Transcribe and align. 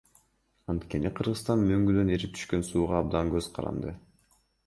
Анткени 0.73 1.11
Кыргызстан 1.19 1.61
мөңгүдөн 1.67 2.09
эрип 2.17 2.33
түшкөн 2.39 2.65
сууга 2.71 2.97
абдан 3.01 3.31
көз 3.35 3.51
каранды. 3.59 3.93